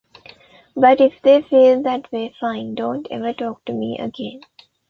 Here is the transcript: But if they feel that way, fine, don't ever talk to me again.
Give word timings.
But 0.75 0.99
if 0.99 1.21
they 1.21 1.43
feel 1.43 1.83
that 1.83 2.11
way, 2.11 2.33
fine, 2.39 2.73
don't 2.73 3.05
ever 3.11 3.33
talk 3.33 3.63
to 3.65 3.71
me 3.73 3.99
again. 3.99 4.41